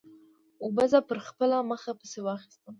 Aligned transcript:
اوبو 0.63 0.83
زه 0.91 0.99
پر 1.09 1.17
خپله 1.27 1.57
مخه 1.71 1.91
پسې 1.99 2.19
واخیستم. 2.25 2.69